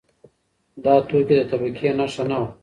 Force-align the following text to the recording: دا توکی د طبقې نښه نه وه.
دا 0.83 0.95
توکی 1.07 1.21
د 1.37 1.41
طبقې 1.49 1.89
نښه 1.99 2.23
نه 2.29 2.37
وه. 2.41 2.47